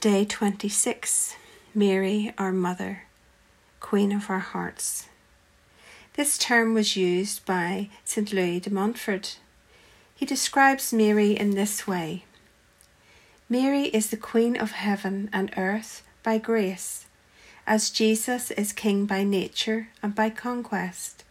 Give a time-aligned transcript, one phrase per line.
[0.00, 1.34] Day 26
[1.74, 3.02] Mary, our Mother,
[3.80, 5.08] Queen of our Hearts.
[6.14, 8.32] This term was used by St.
[8.32, 9.40] Louis de Montfort.
[10.14, 12.26] He describes Mary in this way
[13.48, 17.06] Mary is the Queen of heaven and earth by grace,
[17.66, 21.24] as Jesus is King by nature and by conquest.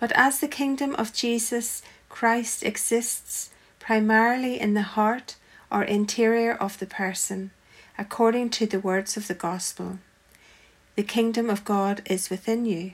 [0.00, 5.36] But as the kingdom of Jesus Christ exists primarily in the heart
[5.70, 7.52] or interior of the person,
[7.96, 9.98] according to the words of the gospel.
[10.96, 12.92] The kingdom of God is within you.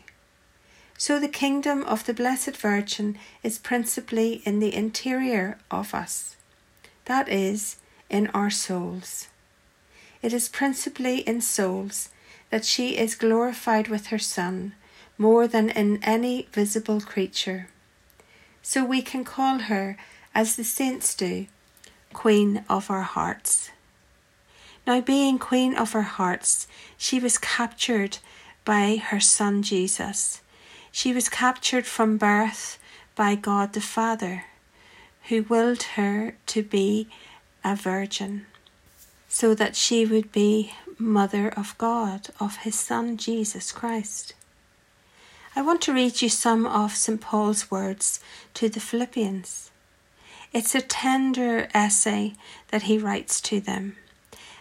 [0.98, 6.36] So the kingdom of the Blessed Virgin is principally in the interior of us,
[7.06, 7.76] that is,
[8.10, 9.28] in our souls.
[10.20, 12.10] It is principally in souls
[12.50, 14.74] that she is glorified with her Son
[15.16, 17.68] more than in any visible creature.
[18.62, 19.96] So we can call her,
[20.34, 21.46] as the saints do,
[22.12, 23.70] Queen of our hearts.
[24.90, 26.66] Now, being queen of her hearts,
[26.98, 28.18] she was captured
[28.64, 30.40] by her son Jesus.
[30.90, 32.76] She was captured from birth
[33.14, 34.46] by God the Father,
[35.28, 37.06] who willed her to be
[37.62, 38.46] a virgin,
[39.28, 44.34] so that she would be Mother of God, of His Son Jesus Christ.
[45.54, 47.20] I want to read you some of St.
[47.20, 48.18] Paul's words
[48.54, 49.70] to the Philippians.
[50.52, 52.34] It's a tender essay
[52.72, 53.94] that he writes to them.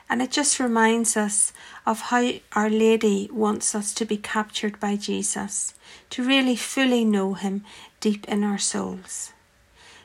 [0.09, 1.53] And it just reminds us
[1.85, 5.75] of how Our Lady wants us to be captured by Jesus,
[6.09, 7.63] to really fully know Him
[7.99, 9.33] deep in our souls.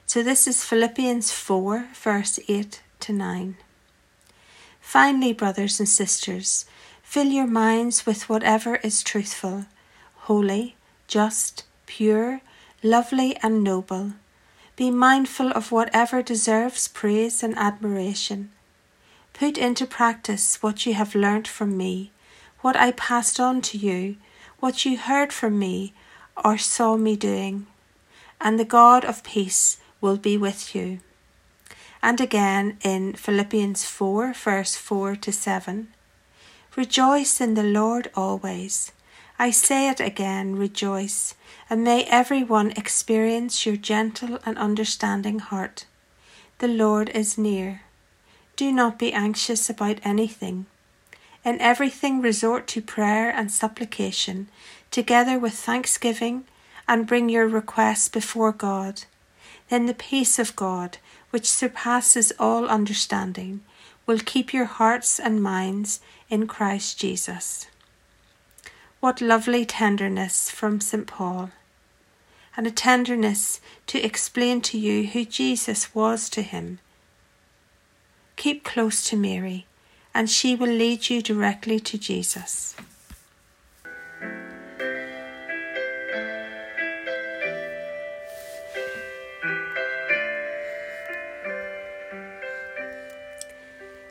[0.07, 3.57] So this is Philippians 4, verse 8 to 9.
[4.79, 6.67] Finally, brothers and sisters,
[7.03, 9.65] fill your minds with whatever is truthful,
[10.29, 10.77] holy,
[11.09, 12.43] just, pure,
[12.83, 14.13] lovely, and noble.
[14.77, 18.51] Be mindful of whatever deserves praise and admiration
[19.35, 22.13] Put into practice what you have learnt from me,
[22.61, 24.17] what I passed on to you,
[24.61, 25.93] what you heard from me
[26.43, 27.67] or saw me doing,
[28.41, 31.01] and the God of peace will be with you.
[32.01, 35.89] And again in Philippians 4, verse 4 to 7
[36.77, 38.93] Rejoice in the Lord always.
[39.37, 41.35] I say it again, rejoice,
[41.69, 45.87] and may everyone experience your gentle and understanding heart.
[46.59, 47.83] The Lord is near.
[48.57, 50.67] Do not be anxious about anything.
[51.45, 54.49] In everything, resort to prayer and supplication,
[54.93, 56.45] together with thanksgiving,
[56.87, 59.03] and bring your requests before God.
[59.71, 60.99] Then the peace of God,
[61.31, 63.63] which surpasses all understanding,
[64.07, 66.01] will keep your hearts and minds
[66.31, 67.67] in Christ Jesus.
[69.01, 71.09] What lovely tenderness from St.
[71.09, 71.51] Paul,
[72.57, 76.79] and a tenderness to explain to you who Jesus was to him
[78.45, 79.65] Keep close to Mary,
[80.13, 82.77] and she will lead you directly to Jesus.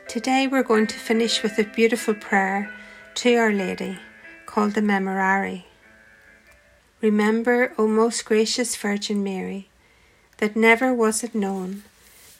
[0.08, 2.74] Today we're going to finish with a beautiful prayer
[3.14, 4.00] to Our Lady
[4.46, 5.62] called the Memorare.
[7.00, 9.68] Remember, O most gracious Virgin Mary,
[10.38, 11.84] that never was it known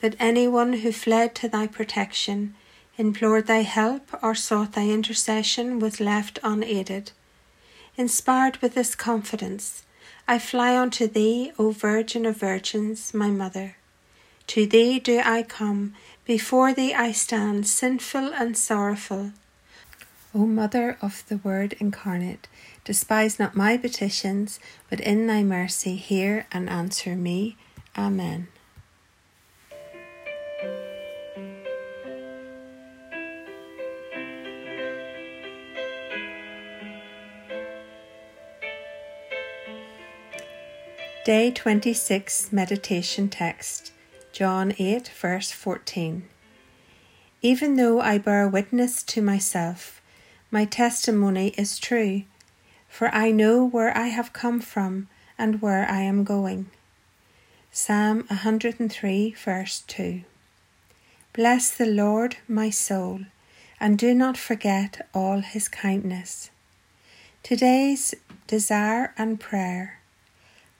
[0.04, 2.54] that anyone who fled to thy protection,
[2.98, 7.10] implored thy help, or sought thy intercession was left unaided.
[7.97, 9.87] Inspired with this confidence,
[10.28, 13.76] I fly unto thee, O Virgin of Virgins, my Mother.
[14.48, 15.94] To thee do I come,
[16.26, 19.32] before thee I stand, sinful and sorrowful.
[20.34, 22.47] O Mother of the Word incarnate,
[22.84, 24.60] despise not my petitions,
[24.91, 27.56] but in thy mercy hear and answer me.
[27.97, 28.48] Amen.
[41.25, 43.93] Day 26 Meditation Text
[44.31, 46.29] John 8, verse 14.
[47.41, 50.03] Even though I bear witness to myself,
[50.50, 52.25] my testimony is true,
[52.91, 56.69] for I know where I have come from and where I am going.
[57.73, 60.25] Psalm 103, verse 2.
[61.32, 63.20] Bless the Lord, my soul,
[63.81, 66.50] and do not forget all his kindness.
[67.43, 68.15] Today's
[68.47, 70.00] desire and prayer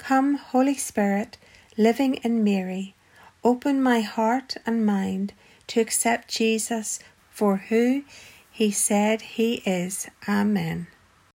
[0.07, 1.39] Come, Holy Spirit,
[1.79, 2.95] living in Mary,
[3.43, 5.33] open my heart and mind
[5.69, 8.05] to accept Jesus for who
[8.51, 10.11] he said he is.
[10.29, 10.89] Amen.